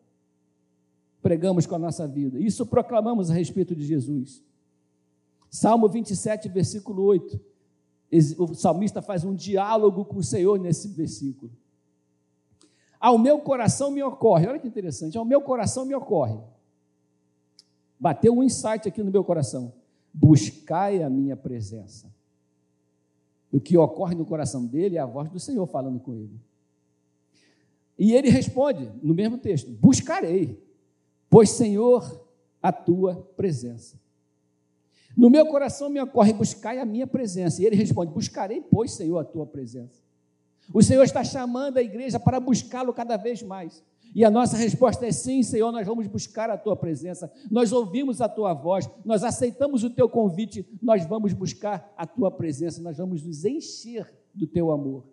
Pregamos 1.22 1.66
com 1.66 1.74
a 1.74 1.78
nossa 1.78 2.06
vida. 2.06 2.38
Isso 2.38 2.66
proclamamos 2.66 3.30
a 3.30 3.34
respeito 3.34 3.74
de 3.74 3.84
Jesus. 3.84 4.42
Salmo 5.50 5.88
27, 5.88 6.48
versículo 6.48 7.02
8. 7.02 7.40
O 8.38 8.54
salmista 8.54 9.02
faz 9.02 9.24
um 9.24 9.34
diálogo 9.34 10.04
com 10.04 10.18
o 10.18 10.22
Senhor 10.22 10.58
nesse 10.58 10.88
versículo. 10.88 11.50
Ao 13.00 13.18
meu 13.18 13.38
coração 13.40 13.90
me 13.90 14.02
ocorre, 14.02 14.46
olha 14.46 14.58
que 14.58 14.66
interessante, 14.66 15.16
ao 15.16 15.24
meu 15.24 15.40
coração 15.40 15.84
me 15.84 15.94
ocorre. 15.94 16.38
Bateu 17.98 18.32
um 18.32 18.42
insight 18.42 18.88
aqui 18.88 19.02
no 19.02 19.10
meu 19.10 19.24
coração. 19.24 19.72
Buscai 20.12 21.02
a 21.02 21.10
minha 21.10 21.36
presença. 21.36 22.12
O 23.52 23.60
que 23.60 23.76
ocorre 23.76 24.14
no 24.14 24.24
coração 24.24 24.64
dele 24.64 24.96
é 24.96 25.00
a 25.00 25.06
voz 25.06 25.30
do 25.30 25.38
Senhor 25.38 25.66
falando 25.66 25.98
com 25.98 26.14
ele. 26.14 26.40
E 27.98 28.14
ele 28.14 28.28
responde, 28.30 28.90
no 29.02 29.12
mesmo 29.12 29.38
texto: 29.38 29.70
Buscarei, 29.70 30.62
pois, 31.28 31.50
Senhor, 31.50 32.24
a 32.62 32.72
tua 32.72 33.16
presença. 33.36 33.98
No 35.16 35.28
meu 35.28 35.46
coração 35.46 35.90
me 35.90 36.00
ocorre 36.00 36.32
buscar 36.32 36.78
a 36.78 36.84
minha 36.84 37.06
presença. 37.06 37.60
E 37.60 37.66
ele 37.66 37.74
responde: 37.74 38.12
Buscarei, 38.12 38.60
pois, 38.60 38.92
Senhor, 38.92 39.18
a 39.18 39.24
tua 39.24 39.44
presença. 39.44 40.00
O 40.72 40.82
Senhor 40.82 41.02
está 41.02 41.24
chamando 41.24 41.78
a 41.78 41.82
igreja 41.82 42.20
para 42.20 42.38
buscá-lo 42.38 42.92
cada 42.92 43.16
vez 43.16 43.42
mais. 43.42 43.82
E 44.14 44.24
a 44.24 44.30
nossa 44.30 44.56
resposta 44.56 45.06
é 45.06 45.12
sim, 45.12 45.42
Senhor, 45.42 45.70
nós 45.70 45.86
vamos 45.86 46.06
buscar 46.06 46.50
a 46.50 46.56
tua 46.56 46.76
presença. 46.76 47.30
Nós 47.50 47.72
ouvimos 47.72 48.20
a 48.20 48.28
tua 48.28 48.54
voz, 48.54 48.88
nós 49.04 49.22
aceitamos 49.22 49.84
o 49.84 49.90
teu 49.90 50.08
convite, 50.08 50.66
nós 50.80 51.04
vamos 51.04 51.32
buscar 51.32 51.92
a 51.96 52.06
tua 52.06 52.30
presença, 52.30 52.80
nós 52.80 52.96
vamos 52.96 53.22
nos 53.22 53.44
encher 53.44 54.10
do 54.34 54.46
teu 54.46 54.70
amor. 54.70 55.04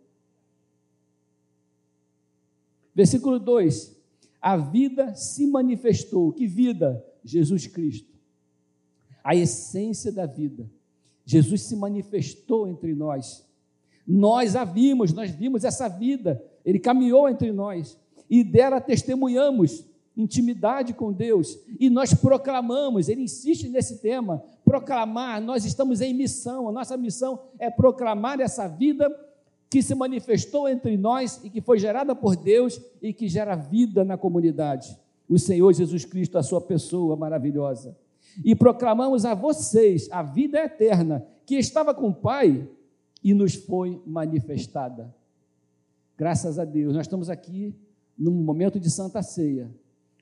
Versículo 2.95 3.37
2: 3.39 3.95
A 4.41 4.55
vida 4.55 5.13
se 5.13 5.45
manifestou. 5.45 6.31
Que 6.31 6.47
vida? 6.47 7.05
Jesus 7.23 7.67
Cristo. 7.67 8.13
A 9.23 9.35
essência 9.35 10.11
da 10.11 10.25
vida. 10.25 10.69
Jesus 11.25 11.63
se 11.63 11.75
manifestou 11.75 12.67
entre 12.67 12.93
nós. 12.93 13.45
Nós 14.07 14.55
a 14.55 14.63
vimos, 14.63 15.11
nós 15.11 15.31
vimos 15.31 15.63
essa 15.63 15.87
vida. 15.87 16.41
Ele 16.63 16.79
caminhou 16.79 17.27
entre 17.27 17.51
nós 17.51 17.97
e 18.29 18.43
dela 18.43 18.79
testemunhamos 18.79 19.85
intimidade 20.15 20.93
com 20.93 21.11
Deus 21.11 21.59
e 21.79 21.89
nós 21.89 22.13
proclamamos, 22.13 23.09
ele 23.09 23.23
insiste 23.23 23.67
nesse 23.67 23.97
tema, 23.97 24.41
proclamar, 24.63 25.41
nós 25.41 25.65
estamos 25.65 25.99
em 25.99 26.13
missão, 26.13 26.69
a 26.69 26.71
nossa 26.71 26.95
missão 26.95 27.39
é 27.59 27.69
proclamar 27.69 28.39
essa 28.39 28.67
vida 28.67 29.09
que 29.75 29.83
se 29.83 29.93
manifestou 29.93 30.69
entre 30.69 30.95
nós 30.95 31.41
e 31.43 31.49
que 31.49 31.59
foi 31.59 31.77
gerada 31.77 32.15
por 32.15 32.37
Deus 32.37 32.79
e 33.01 33.11
que 33.11 33.27
gera 33.27 33.57
vida 33.57 34.05
na 34.05 34.17
comunidade. 34.17 34.97
O 35.27 35.37
Senhor 35.37 35.73
Jesus 35.73 36.05
Cristo, 36.05 36.37
a 36.37 36.43
sua 36.43 36.61
pessoa 36.61 37.17
maravilhosa. 37.17 37.93
E 38.41 38.55
proclamamos 38.55 39.25
a 39.25 39.33
vocês 39.33 40.07
a 40.13 40.23
vida 40.23 40.59
eterna 40.59 41.27
que 41.45 41.55
estava 41.55 41.93
com 41.93 42.07
o 42.07 42.15
Pai 42.15 42.65
e 43.21 43.33
nos 43.33 43.55
foi 43.55 44.01
manifestada. 44.07 45.13
Graças 46.17 46.57
a 46.57 46.63
Deus, 46.63 46.93
nós 46.95 47.05
estamos 47.05 47.29
aqui 47.29 47.75
num 48.17 48.31
momento 48.31 48.79
de 48.79 48.89
Santa 48.89 49.21
Ceia, 49.21 49.69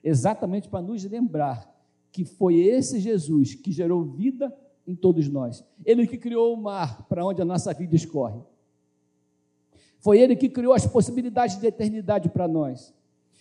exatamente 0.02 0.68
para 0.68 0.82
nos 0.82 1.04
lembrar 1.04 1.72
que 2.10 2.24
foi 2.24 2.56
esse 2.56 2.98
Jesus 2.98 3.54
que 3.54 3.70
gerou 3.70 4.02
vida 4.02 4.52
em 4.84 4.96
todos 4.96 5.28
nós. 5.28 5.64
Ele 5.86 6.08
que 6.08 6.18
criou 6.18 6.52
o 6.52 6.60
mar 6.60 7.06
para 7.06 7.24
onde 7.24 7.40
a 7.40 7.44
nossa 7.44 7.72
vida 7.72 7.94
escorre. 7.94 8.42
Foi 10.04 10.20
ele 10.20 10.36
que 10.36 10.50
criou 10.50 10.74
as 10.74 10.86
possibilidades 10.86 11.58
de 11.58 11.66
eternidade 11.66 12.28
para 12.28 12.46
nós. 12.46 12.92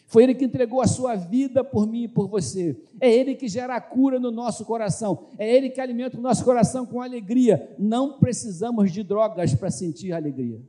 Foi 0.08 0.24
ele 0.24 0.34
que 0.34 0.46
entregou 0.46 0.80
a 0.80 0.88
sua 0.88 1.14
vida 1.14 1.62
por 1.62 1.86
mim 1.86 2.04
e 2.04 2.08
por 2.08 2.26
você. 2.26 2.74
É 3.02 3.14
ele 3.14 3.36
que 3.36 3.50
gera 3.50 3.76
a 3.76 3.82
cura 3.82 4.18
no 4.18 4.32
nosso 4.32 4.64
coração. 4.64 5.26
É 5.38 5.54
ele 5.54 5.70
que 5.70 5.82
alimenta 5.82 6.18
o 6.18 6.22
nosso 6.22 6.46
coração 6.46 6.86
com 6.86 7.02
alegria. 7.02 7.76
Não 7.78 8.18
precisamos 8.18 8.94
de 8.94 9.04
drogas 9.04 9.54
para 9.54 9.70
sentir 9.70 10.14
alegria. 10.14 10.62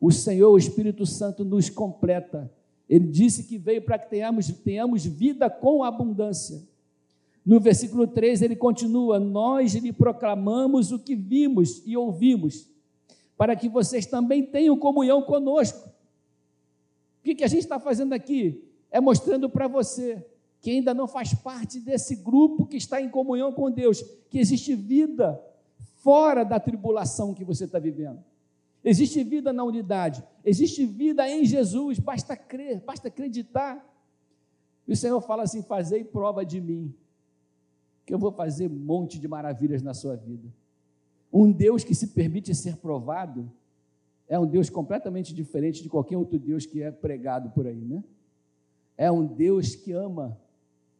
O 0.00 0.12
Senhor, 0.12 0.52
o 0.52 0.58
Espírito 0.58 1.04
Santo, 1.04 1.44
nos 1.44 1.68
completa. 1.68 2.48
Ele 2.88 3.08
disse 3.08 3.42
que 3.42 3.58
veio 3.58 3.82
para 3.82 3.98
que 3.98 4.08
tenhamos, 4.08 4.46
tenhamos 4.46 5.04
vida 5.04 5.50
com 5.50 5.82
abundância. 5.82 6.62
No 7.44 7.58
versículo 7.58 8.06
3 8.06 8.42
ele 8.42 8.54
continua: 8.54 9.18
Nós 9.18 9.74
lhe 9.74 9.92
proclamamos 9.92 10.92
o 10.92 11.00
que 11.00 11.16
vimos 11.16 11.82
e 11.84 11.96
ouvimos, 11.96 12.68
para 13.38 13.54
que 13.54 13.68
vocês 13.68 14.04
também 14.04 14.44
tenham 14.44 14.76
comunhão 14.76 15.22
conosco. 15.22 15.88
O 15.88 15.92
que, 17.22 17.36
que 17.36 17.44
a 17.44 17.48
gente 17.48 17.60
está 17.62 17.78
fazendo 17.78 18.12
aqui? 18.12 18.68
É 18.90 19.00
mostrando 19.00 19.48
para 19.48 19.68
você 19.68 20.26
que 20.60 20.72
ainda 20.72 20.92
não 20.92 21.06
faz 21.06 21.32
parte 21.34 21.78
desse 21.78 22.16
grupo 22.16 22.66
que 22.66 22.76
está 22.76 23.00
em 23.00 23.08
comunhão 23.08 23.52
com 23.52 23.70
Deus, 23.70 24.02
que 24.28 24.40
existe 24.40 24.74
vida 24.74 25.40
fora 25.98 26.44
da 26.44 26.58
tribulação 26.58 27.32
que 27.32 27.44
você 27.44 27.64
está 27.64 27.78
vivendo. 27.78 28.24
Existe 28.82 29.22
vida 29.22 29.52
na 29.52 29.62
unidade, 29.62 30.24
existe 30.44 30.84
vida 30.84 31.28
em 31.28 31.44
Jesus, 31.44 32.00
basta 32.00 32.36
crer, 32.36 32.80
basta 32.80 33.06
acreditar. 33.06 33.84
E 34.86 34.92
o 34.92 34.96
Senhor 34.96 35.20
fala 35.20 35.44
assim: 35.44 35.62
fazei 35.62 36.02
prova 36.02 36.44
de 36.44 36.60
mim, 36.60 36.92
que 38.04 38.12
eu 38.12 38.18
vou 38.18 38.32
fazer 38.32 38.68
um 38.68 38.74
monte 38.74 39.18
de 39.18 39.28
maravilhas 39.28 39.82
na 39.82 39.94
sua 39.94 40.16
vida. 40.16 40.48
Um 41.32 41.50
Deus 41.50 41.84
que 41.84 41.94
se 41.94 42.08
permite 42.08 42.54
ser 42.54 42.76
provado 42.76 43.50
é 44.28 44.38
um 44.38 44.46
Deus 44.46 44.68
completamente 44.68 45.34
diferente 45.34 45.82
de 45.82 45.88
qualquer 45.88 46.16
outro 46.16 46.38
Deus 46.38 46.66
que 46.66 46.82
é 46.82 46.90
pregado 46.90 47.50
por 47.50 47.66
aí, 47.66 47.84
né? 47.84 48.04
É 48.96 49.10
um 49.10 49.24
Deus 49.24 49.74
que 49.74 49.92
ama 49.92 50.36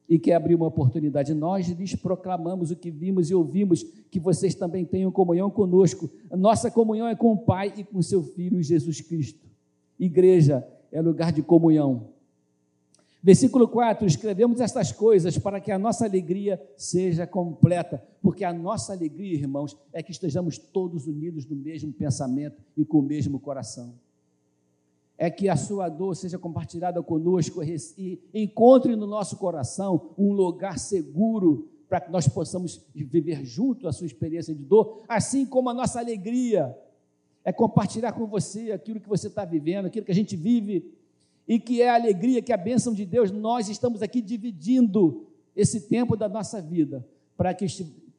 e 0.09 0.19
quer 0.19 0.35
abrir 0.35 0.55
uma 0.55 0.67
oportunidade. 0.67 1.35
Nós 1.35 1.69
lhes 1.69 1.95
proclamamos 1.95 2.71
o 2.71 2.77
que 2.77 2.91
vimos 2.91 3.31
e 3.31 3.35
ouvimos, 3.35 3.83
que 4.11 4.19
vocês 4.19 4.55
também 4.55 4.85
tenham 4.85 5.13
comunhão 5.13 5.51
conosco. 5.51 6.09
Nossa 6.31 6.71
comunhão 6.71 7.07
é 7.07 7.15
com 7.15 7.33
o 7.33 7.39
Pai 7.39 7.75
e 7.77 7.85
com 7.85 8.01
seu 8.01 8.23
Filho 8.23 8.63
Jesus 8.63 9.01
Cristo. 9.01 9.47
Igreja 9.99 10.67
é 10.91 11.03
lugar 11.03 11.33
de 11.33 11.43
comunhão. 11.43 12.09
Versículo 13.23 13.67
4: 13.67 14.07
escrevemos 14.07 14.61
estas 14.61 14.93
coisas 14.93 15.37
para 15.39 15.61
que 15.61 15.73
a 15.73 15.79
nossa 15.79 16.05
alegria 16.05 16.61
seja 16.77 17.27
completa, 17.27 18.03
porque 18.23 18.45
a 18.45 18.53
nossa 18.53 18.93
alegria, 18.93 19.35
irmãos, 19.35 19.77
é 19.93 20.03
que 20.03 20.13
estejamos 20.13 20.57
todos 20.59 21.07
unidos 21.07 21.45
no 21.47 21.57
mesmo 21.57 21.93
pensamento 21.93 22.63
e 22.77 22.85
com 22.85 22.99
o 22.99 23.03
mesmo 23.03 23.41
coração. 23.41 23.95
É 25.17 25.29
que 25.29 25.49
a 25.49 25.57
sua 25.57 25.89
dor 25.89 26.15
seja 26.15 26.39
compartilhada 26.39 27.03
conosco 27.03 27.61
e 27.65 28.21
encontre 28.33 28.95
no 28.95 29.07
nosso 29.07 29.37
coração 29.37 30.15
um 30.17 30.33
lugar 30.33 30.79
seguro 30.79 31.69
para 31.89 32.01
que 32.01 32.13
nós 32.13 32.29
possamos 32.29 32.85
viver 32.95 33.45
junto 33.45 33.89
a 33.89 33.93
sua 33.93 34.07
experiência 34.07 34.55
de 34.55 34.63
dor, 34.63 35.03
assim 35.09 35.45
como 35.45 35.71
a 35.71 35.75
nossa 35.75 35.99
alegria 35.99 36.77
é 37.45 37.53
compartilhar 37.53 38.13
com 38.13 38.27
você 38.27 38.73
aquilo 38.73 39.01
que 39.01 39.09
você 39.09 39.27
está 39.27 39.45
vivendo, 39.45 39.87
aquilo 39.87 40.05
que 40.05 40.13
a 40.13 40.15
gente 40.15 40.37
vive, 40.37 40.93
e 41.49 41.59
que 41.59 41.81
é 41.81 41.89
a 41.89 41.95
alegria, 41.95 42.43
que 42.43 42.53
é 42.53 42.55
a 42.55 42.59
bênção 42.59 42.93
de 42.93 43.07
Deus, 43.07 43.31
nós 43.31 43.71
estamos 43.71 44.03
aqui 44.03 44.21
dividindo 44.21 45.27
esse 45.57 45.89
tempo 45.89 46.15
da 46.15 46.29
nossa 46.29 46.61
vida, 46.61 47.05
para 47.37 47.55
que 47.55 47.67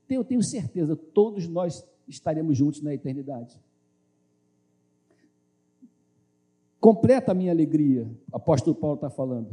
eu 0.10 0.24
tenho 0.24 0.42
certeza, 0.42 0.96
todos 0.96 1.48
nós 1.48 1.88
estaremos 2.08 2.58
juntos 2.58 2.82
na 2.82 2.92
eternidade. 2.92 3.62
Completa 6.80 7.32
a 7.32 7.36
minha 7.36 7.52
alegria, 7.52 8.10
o 8.32 8.36
apóstolo 8.36 8.76
Paulo 8.76 8.96
está 8.96 9.12
falando. 9.12 9.52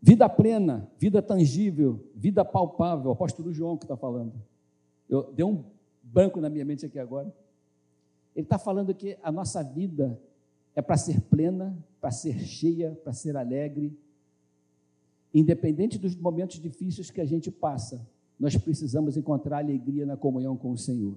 Vida 0.00 0.28
plena, 0.28 0.88
vida 0.98 1.20
tangível, 1.20 2.08
vida 2.14 2.44
palpável, 2.44 3.10
o 3.10 3.12
apóstolo 3.12 3.52
João 3.52 3.76
que 3.76 3.84
está 3.84 3.96
falando. 3.96 4.32
Eu 5.08 5.32
dei 5.32 5.44
um 5.44 5.64
branco 6.02 6.40
na 6.40 6.48
minha 6.48 6.64
mente 6.64 6.86
aqui 6.86 6.98
agora. 6.98 7.34
Ele 8.34 8.44
está 8.46 8.58
falando 8.58 8.94
que 8.94 9.18
a 9.22 9.32
nossa 9.32 9.62
vida 9.62 10.20
é 10.74 10.80
para 10.82 10.96
ser 10.96 11.20
plena, 11.22 11.76
para 12.00 12.10
ser 12.10 12.38
cheia, 12.40 12.98
para 13.02 13.12
ser 13.12 13.36
alegre. 13.36 13.96
Independente 15.32 15.98
dos 15.98 16.14
momentos 16.16 16.60
difíceis 16.60 17.10
que 17.10 17.20
a 17.20 17.24
gente 17.24 17.50
passa, 17.50 18.06
nós 18.38 18.56
precisamos 18.56 19.16
encontrar 19.16 19.58
alegria 19.58 20.06
na 20.06 20.16
comunhão 20.16 20.56
com 20.56 20.70
o 20.72 20.78
Senhor. 20.78 21.14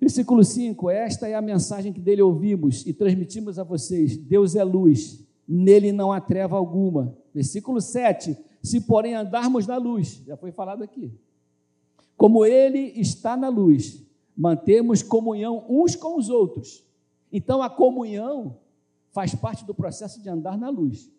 Versículo 0.00 0.44
5: 0.44 0.90
Esta 0.90 1.28
é 1.28 1.34
a 1.34 1.40
mensagem 1.40 1.92
que 1.92 2.00
dele 2.00 2.20
ouvimos 2.20 2.84
e 2.86 2.92
transmitimos 2.92 3.58
a 3.58 3.64
vocês: 3.64 4.16
Deus 4.16 4.54
é 4.54 4.64
luz, 4.64 5.24
nele 5.46 5.92
não 5.92 6.12
há 6.12 6.20
treva 6.20 6.56
alguma. 6.56 7.16
Versículo 7.32 7.80
7: 7.80 8.36
Se 8.62 8.80
porém 8.80 9.14
andarmos 9.14 9.66
na 9.66 9.76
luz, 9.76 10.22
já 10.26 10.36
foi 10.36 10.50
falado 10.52 10.82
aqui, 10.82 11.12
como 12.16 12.44
ele 12.44 12.92
está 13.00 13.36
na 13.36 13.48
luz, 13.48 14.04
mantemos 14.36 15.02
comunhão 15.02 15.64
uns 15.68 15.96
com 15.96 16.16
os 16.16 16.28
outros. 16.28 16.84
Então 17.32 17.62
a 17.62 17.70
comunhão 17.70 18.58
faz 19.10 19.34
parte 19.34 19.64
do 19.64 19.74
processo 19.74 20.22
de 20.22 20.28
andar 20.28 20.58
na 20.58 20.70
luz. 20.70 21.10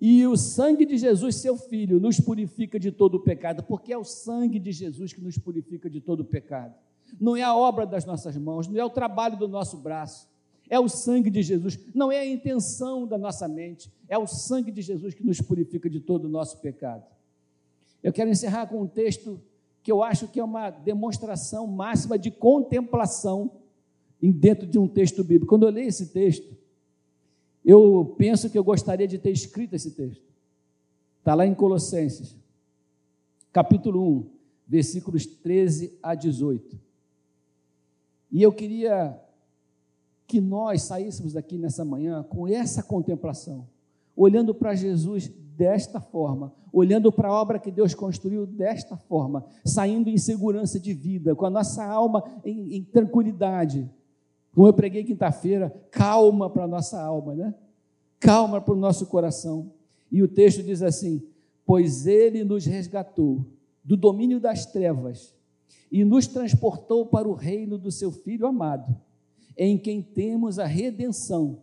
E 0.00 0.26
o 0.26 0.36
sangue 0.36 0.84
de 0.84 0.98
Jesus, 0.98 1.36
seu 1.36 1.56
filho, 1.56 1.98
nos 1.98 2.20
purifica 2.20 2.78
de 2.78 2.92
todo 2.92 3.14
o 3.14 3.20
pecado, 3.20 3.62
porque 3.62 3.92
é 3.92 3.96
o 3.96 4.04
sangue 4.04 4.58
de 4.58 4.70
Jesus 4.70 5.12
que 5.12 5.20
nos 5.22 5.38
purifica 5.38 5.88
de 5.88 6.00
todo 6.00 6.20
o 6.20 6.24
pecado 6.24 6.74
não 7.20 7.36
é 7.36 7.42
a 7.42 7.54
obra 7.54 7.86
das 7.86 8.04
nossas 8.04 8.36
mãos, 8.36 8.66
não 8.68 8.80
é 8.80 8.84
o 8.84 8.90
trabalho 8.90 9.36
do 9.36 9.48
nosso 9.48 9.76
braço, 9.78 10.28
é 10.68 10.78
o 10.78 10.88
sangue 10.88 11.30
de 11.30 11.42
Jesus, 11.42 11.78
não 11.94 12.10
é 12.10 12.18
a 12.18 12.26
intenção 12.26 13.06
da 13.06 13.16
nossa 13.16 13.46
mente, 13.46 13.90
é 14.08 14.18
o 14.18 14.26
sangue 14.26 14.72
de 14.72 14.82
Jesus 14.82 15.14
que 15.14 15.24
nos 15.24 15.40
purifica 15.40 15.88
de 15.88 16.00
todo 16.00 16.24
o 16.24 16.28
nosso 16.28 16.58
pecado. 16.58 17.04
Eu 18.02 18.12
quero 18.12 18.30
encerrar 18.30 18.66
com 18.66 18.82
um 18.82 18.86
texto 18.86 19.40
que 19.86 19.92
eu 19.92 20.02
acho 20.02 20.26
que 20.26 20.40
é 20.40 20.44
uma 20.44 20.68
demonstração 20.68 21.64
máxima 21.64 22.18
de 22.18 22.28
contemplação 22.28 23.52
dentro 24.20 24.66
de 24.66 24.80
um 24.80 24.88
texto 24.88 25.22
bíblico. 25.22 25.46
Quando 25.46 25.64
eu 25.64 25.70
leio 25.70 25.86
esse 25.86 26.06
texto, 26.08 26.56
eu 27.64 28.16
penso 28.18 28.50
que 28.50 28.58
eu 28.58 28.64
gostaria 28.64 29.06
de 29.06 29.16
ter 29.16 29.30
escrito 29.30 29.76
esse 29.76 29.92
texto. 29.92 30.24
Está 31.20 31.36
lá 31.36 31.46
em 31.46 31.54
Colossenses, 31.54 32.34
capítulo 33.52 34.02
1, 34.02 34.30
versículos 34.66 35.24
13 35.24 35.96
a 36.02 36.16
18. 36.16 36.76
E 38.32 38.42
eu 38.42 38.52
queria 38.52 39.16
que 40.26 40.40
nós 40.40 40.82
saíssemos 40.82 41.32
daqui 41.32 41.56
nessa 41.56 41.84
manhã 41.84 42.24
com 42.24 42.48
essa 42.48 42.82
contemplação, 42.82 43.68
olhando 44.16 44.54
para 44.54 44.74
Jesus 44.74 45.28
desta 45.56 46.00
forma, 46.00 46.52
olhando 46.72 47.12
para 47.12 47.28
a 47.28 47.32
obra 47.32 47.58
que 47.58 47.70
Deus 47.70 47.94
construiu 47.94 48.46
desta 48.46 48.96
forma, 48.96 49.44
saindo 49.64 50.08
em 50.08 50.18
segurança 50.18 50.80
de 50.80 50.92
vida, 50.92 51.34
com 51.34 51.46
a 51.46 51.50
nossa 51.50 51.84
alma 51.84 52.22
em, 52.44 52.76
em 52.76 52.84
tranquilidade. 52.84 53.88
Como 54.54 54.66
eu 54.66 54.72
preguei 54.72 55.04
quinta-feira, 55.04 55.70
calma 55.90 56.48
para 56.48 56.64
a 56.64 56.68
nossa 56.68 57.00
alma, 57.00 57.34
né? 57.34 57.54
Calma 58.18 58.60
para 58.60 58.74
o 58.74 58.78
nosso 58.78 59.06
coração. 59.06 59.70
E 60.10 60.22
o 60.22 60.28
texto 60.28 60.62
diz 60.62 60.82
assim: 60.82 61.22
Pois 61.64 62.06
ele 62.06 62.42
nos 62.44 62.64
resgatou 62.64 63.44
do 63.84 63.96
domínio 63.96 64.40
das 64.40 64.66
trevas 64.66 65.34
e 65.90 66.04
nos 66.04 66.26
transportou 66.26 67.06
para 67.06 67.28
o 67.28 67.34
reino 67.34 67.78
do 67.78 67.90
seu 67.90 68.10
Filho 68.10 68.46
amado, 68.46 68.96
em 69.56 69.78
quem 69.78 70.02
temos 70.02 70.58
a 70.58 70.66
redenção, 70.66 71.62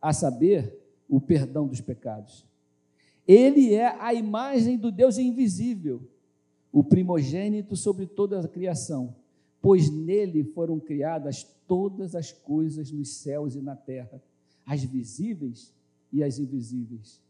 a 0.00 0.12
saber, 0.12 0.81
o 1.12 1.20
perdão 1.20 1.68
dos 1.68 1.82
pecados. 1.82 2.42
Ele 3.28 3.74
é 3.74 3.86
a 4.00 4.14
imagem 4.14 4.78
do 4.78 4.90
Deus 4.90 5.18
invisível, 5.18 6.00
o 6.72 6.82
primogênito 6.82 7.76
sobre 7.76 8.06
toda 8.06 8.40
a 8.40 8.48
criação, 8.48 9.14
pois 9.60 9.90
nele 9.90 10.42
foram 10.42 10.80
criadas 10.80 11.44
todas 11.68 12.14
as 12.14 12.32
coisas 12.32 12.90
nos 12.90 13.10
céus 13.10 13.54
e 13.54 13.60
na 13.60 13.76
terra, 13.76 14.22
as 14.64 14.82
visíveis 14.82 15.70
e 16.10 16.24
as 16.24 16.38
invisíveis. 16.38 17.20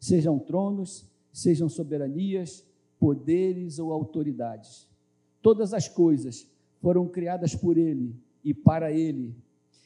Sejam 0.00 0.38
tronos, 0.38 1.04
sejam 1.30 1.68
soberanias, 1.68 2.64
poderes 2.98 3.78
ou 3.78 3.92
autoridades. 3.92 4.88
Todas 5.42 5.74
as 5.74 5.86
coisas 5.86 6.46
foram 6.80 7.06
criadas 7.06 7.54
por 7.54 7.76
ele 7.76 8.16
e 8.42 8.54
para 8.54 8.90
ele. 8.90 9.34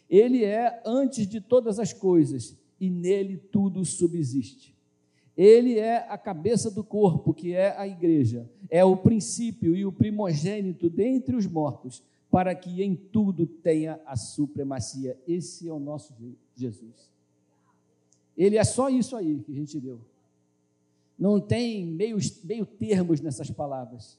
Ele 0.08 0.44
é 0.44 0.80
antes 0.86 1.26
de 1.26 1.40
todas 1.40 1.80
as 1.80 1.92
coisas 1.92 2.56
e 2.80 2.90
nele 2.90 3.36
tudo 3.36 3.84
subsiste. 3.84 4.74
Ele 5.36 5.78
é 5.78 5.98
a 6.08 6.16
cabeça 6.16 6.70
do 6.70 6.82
corpo, 6.82 7.34
que 7.34 7.52
é 7.52 7.76
a 7.76 7.86
igreja, 7.86 8.48
é 8.70 8.84
o 8.84 8.96
princípio 8.96 9.76
e 9.76 9.84
o 9.84 9.92
primogênito 9.92 10.88
dentre 10.88 11.36
os 11.36 11.46
mortos, 11.46 12.02
para 12.30 12.54
que 12.54 12.82
em 12.82 12.94
tudo 12.94 13.46
tenha 13.46 14.00
a 14.06 14.16
supremacia. 14.16 15.16
Esse 15.28 15.68
é 15.68 15.72
o 15.72 15.78
nosso 15.78 16.14
Jesus. 16.54 17.10
Ele 18.36 18.56
é 18.56 18.64
só 18.64 18.88
isso 18.88 19.16
aí 19.16 19.40
que 19.44 19.52
a 19.52 19.54
gente 19.54 19.78
deu. 19.78 20.00
Não 21.18 21.40
tem 21.40 21.86
meio, 21.86 22.18
meio 22.44 22.66
termos 22.66 23.20
nessas 23.20 23.50
palavras. 23.50 24.18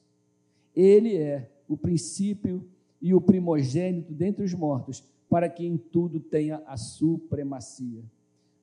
Ele 0.75 1.15
é 1.15 1.49
o 1.67 1.75
princípio 1.75 2.63
e 3.01 3.13
o 3.13 3.21
primogênito 3.21 4.13
dentre 4.13 4.43
os 4.43 4.53
mortos, 4.53 5.03
para 5.29 5.49
que 5.49 5.65
em 5.65 5.77
tudo 5.77 6.19
tenha 6.19 6.63
a 6.65 6.77
supremacia. 6.77 8.03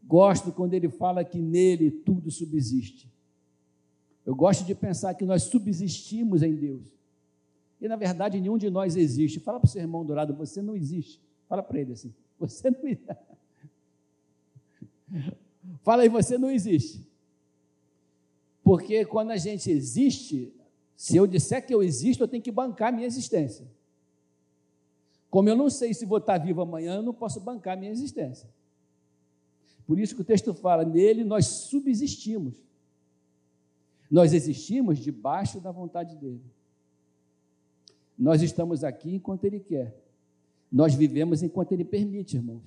Gosto 0.06 0.52
quando 0.52 0.74
ele 0.74 0.88
fala 0.88 1.24
que 1.24 1.38
nele 1.38 1.90
tudo 1.90 2.30
subsiste. 2.30 3.12
Eu 4.24 4.34
gosto 4.34 4.64
de 4.64 4.74
pensar 4.74 5.14
que 5.14 5.24
nós 5.24 5.44
subsistimos 5.44 6.42
em 6.42 6.54
Deus. 6.54 6.82
E 7.80 7.88
na 7.88 7.96
verdade 7.96 8.40
nenhum 8.40 8.58
de 8.58 8.70
nós 8.70 8.96
existe. 8.96 9.40
Fala 9.40 9.58
para 9.58 9.66
o 9.66 9.70
seu 9.70 9.80
irmão 9.80 10.04
dourado, 10.04 10.34
você 10.34 10.62
não 10.62 10.76
existe. 10.76 11.20
Fala 11.48 11.62
para 11.62 11.80
ele 11.80 11.92
assim, 11.92 12.14
você 12.38 12.70
não 12.70 12.86
existe. 12.88 13.06
Fala 15.82 16.02
aí, 16.02 16.08
você 16.08 16.36
não 16.38 16.50
existe. 16.50 17.06
Porque 18.62 19.04
quando 19.04 19.30
a 19.30 19.36
gente 19.36 19.70
existe, 19.70 20.54
se 20.96 21.16
eu 21.16 21.26
disser 21.26 21.64
que 21.66 21.74
eu 21.74 21.82
existo, 21.82 22.22
eu 22.22 22.28
tenho 22.28 22.42
que 22.42 22.50
bancar 22.50 22.88
a 22.88 22.92
minha 22.92 23.06
existência. 23.06 23.66
Como 25.30 25.48
eu 25.48 25.56
não 25.56 25.68
sei 25.68 25.92
se 25.92 26.06
vou 26.06 26.18
estar 26.18 26.38
vivo 26.38 26.62
amanhã, 26.62 26.96
eu 26.96 27.02
não 27.02 27.12
posso 27.12 27.40
bancar 27.40 27.76
a 27.76 27.80
minha 27.80 27.92
existência. 27.92 28.48
Por 29.86 29.98
isso 29.98 30.14
que 30.14 30.22
o 30.22 30.24
texto 30.24 30.54
fala: 30.54 30.84
nele 30.84 31.24
nós 31.24 31.46
subsistimos. 31.46 32.54
Nós 34.10 34.32
existimos 34.32 34.98
debaixo 34.98 35.60
da 35.60 35.70
vontade 35.70 36.16
dele. 36.16 36.42
Nós 38.18 38.42
estamos 38.42 38.84
aqui 38.84 39.14
enquanto 39.14 39.44
ele 39.44 39.60
quer. 39.60 39.96
Nós 40.70 40.94
vivemos 40.94 41.42
enquanto 41.42 41.72
ele 41.72 41.84
permite, 41.84 42.36
irmãos. 42.36 42.62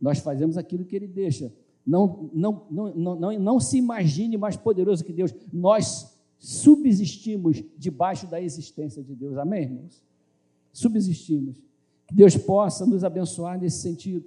Nós 0.00 0.18
fazemos 0.18 0.56
aquilo 0.56 0.84
que 0.84 0.96
ele 0.96 1.06
deixa. 1.06 1.52
Não, 1.86 2.30
não, 2.32 2.66
não, 2.70 2.94
não, 2.94 3.16
não, 3.16 3.38
não 3.38 3.60
se 3.60 3.78
imagine 3.78 4.36
mais 4.36 4.56
poderoso 4.56 5.04
que 5.04 5.12
Deus. 5.12 5.34
Nós 5.52 6.16
subsistimos 6.38 7.62
debaixo 7.76 8.26
da 8.26 8.40
existência 8.40 9.02
de 9.02 9.14
Deus. 9.14 9.36
Amém, 9.36 9.64
irmãos? 9.64 10.02
Subsistimos. 10.72 11.56
Que 12.06 12.14
Deus 12.14 12.36
possa 12.36 12.84
nos 12.86 13.04
abençoar 13.04 13.60
nesse 13.60 13.78
sentido 13.78 14.24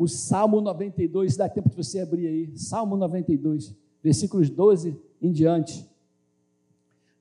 o 0.00 0.08
Salmo 0.08 0.62
92, 0.62 1.36
dá 1.36 1.46
tempo 1.46 1.68
de 1.68 1.76
você 1.76 2.00
abrir 2.00 2.26
aí, 2.26 2.56
Salmo 2.56 2.96
92, 2.96 3.76
versículos 4.02 4.48
12 4.48 4.98
em 5.20 5.30
diante. 5.30 5.86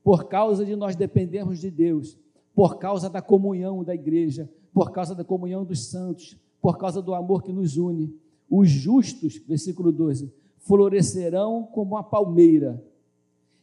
Por 0.02 0.30
causa 0.30 0.66
de 0.66 0.78
nós 0.78 0.96
dependermos 0.96 1.60
de 1.60 1.70
Deus, 1.70 2.18
por 2.56 2.78
causa 2.78 3.10
da 3.10 3.22
comunhão 3.22 3.84
da 3.84 3.94
igreja, 3.94 4.50
por 4.74 4.92
causa 4.92 5.14
da 5.14 5.26
comunhão 5.26 5.66
dos 5.66 5.88
santos, 5.88 6.38
por 6.62 6.78
causa 6.78 7.02
do 7.02 7.14
amor 7.14 7.44
que 7.44 7.52
nos 7.52 7.76
une, 7.76 8.18
os 8.50 8.70
justos, 8.70 9.36
versículo 9.46 9.92
12, 9.92 10.32
florescerão 10.60 11.64
como 11.64 11.98
a 11.98 12.04
palmeira 12.04 12.82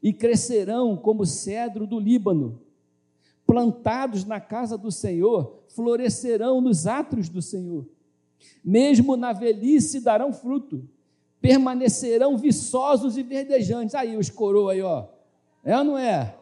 e 0.02 0.12
crescerão 0.12 0.94
como 0.94 1.22
o 1.22 1.26
cedro 1.26 1.87
do 1.87 1.98
Líbano. 1.98 2.61
Plantados 3.46 4.26
na 4.26 4.40
casa 4.40 4.76
do 4.76 4.92
Senhor, 4.92 5.62
florescerão 5.68 6.61
nos 6.61 6.87
átrios 6.87 7.31
do 7.31 7.40
Senhor 7.40 7.87
mesmo 8.64 9.16
na 9.16 9.33
velhice 9.33 10.01
darão 10.01 10.33
fruto, 10.33 10.88
permanecerão 11.40 12.37
viçosos 12.37 13.16
e 13.16 13.22
verdejantes. 13.22 13.94
Aí 13.94 14.16
os 14.16 14.31
coroa 14.31 14.72
aí, 14.72 14.83
ó. 14.83 15.07
É 15.64 15.77
ou 15.77 15.85
não 15.85 15.99
é? 15.99 16.37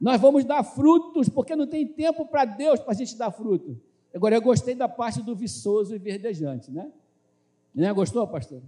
Nós 0.00 0.20
vamos 0.20 0.44
dar 0.44 0.62
frutos, 0.62 1.28
porque 1.28 1.54
não 1.54 1.66
tem 1.66 1.86
tempo 1.86 2.24
para 2.24 2.44
Deus 2.44 2.80
para 2.80 2.92
a 2.92 2.94
gente 2.96 3.16
dar 3.16 3.30
fruto. 3.30 3.78
Agora, 4.14 4.34
eu 4.34 4.42
gostei 4.42 4.74
da 4.74 4.88
parte 4.88 5.22
do 5.22 5.36
viçoso 5.36 5.94
e 5.94 5.98
verdejante, 5.98 6.70
né? 6.70 6.90
Né? 7.74 7.92
Gostou, 7.92 8.26
pastor? 8.26 8.62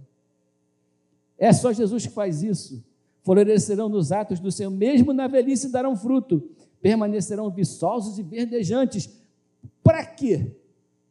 É 1.37 1.51
só 1.51 1.73
Jesus 1.73 2.05
que 2.05 2.13
faz 2.13 2.43
isso. 2.43 2.83
Florescerão 3.23 3.89
nos 3.89 4.11
atos 4.11 4.39
do 4.39 4.51
Senhor, 4.51 4.69
mesmo 4.69 5.13
na 5.13 5.27
velhice 5.27 5.69
darão 5.69 5.95
fruto, 5.95 6.51
permanecerão 6.81 7.49
viçosos 7.49 8.19
e 8.19 8.23
verdejantes. 8.23 9.09
Para 9.81 10.05
quê? 10.05 10.51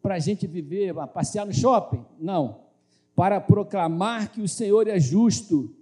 Para 0.03 0.17
a 0.17 0.19
gente 0.19 0.47
viver, 0.47 0.93
passear 1.15 1.47
no 1.47 1.53
shopping. 1.53 2.05
Não. 2.19 2.61
Para 3.15 3.41
proclamar 3.41 4.33
que 4.33 4.41
o 4.41 4.49
Senhor 4.49 4.89
é 4.89 4.99
justo. 4.99 5.75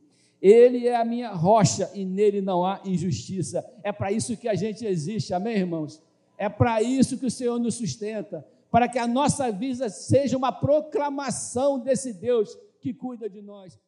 Ele 0.43 0.87
é 0.87 0.97
a 0.97 1.05
minha 1.05 1.33
rocha 1.33 1.91
e 1.95 2.05
nele 2.05 2.41
não 2.41 2.65
há 2.65 2.81
injustiça. 2.85 3.65
É 3.83 3.91
para 3.91 4.13
isso 4.13 4.37
que 4.37 4.49
a 4.49 4.55
gente 4.55 4.85
existe, 4.85 5.33
amém, 5.33 5.57
irmãos? 5.57 6.03
É 6.37 6.49
para 6.49 6.83
isso 6.83 7.19
que 7.19 7.27
o 7.27 7.31
Senhor 7.31 7.59
nos 7.59 7.75
sustenta. 7.75 8.47
Para 8.71 8.89
que 8.89 8.99
a 8.99 9.07
nossa 9.07 9.51
vida 9.51 9.89
seja 9.89 10.37
uma 10.37 10.53
proclamação 10.53 11.79
desse 11.79 12.13
Deus 12.13 12.57
que 12.81 12.93
cuida 12.93 13.29
de 13.29 13.43
nós. 13.43 13.79